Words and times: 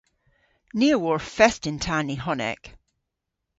Ni 0.77 0.87
a 0.95 0.97
wor 1.03 1.21
fest 1.35 1.63
yn 1.69 1.77
ta 1.83 1.97
Nihonek. 2.07 2.63